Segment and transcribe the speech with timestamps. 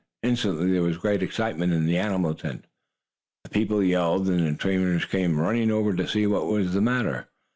[0.23, 2.65] Instantly there was great excitement in the animal tent.
[3.43, 7.27] The people yelled, and the trainers came running over to see what was the matter.